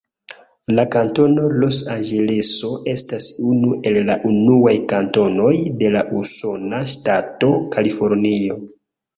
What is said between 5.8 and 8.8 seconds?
de la usona ŝtato Kalifornio.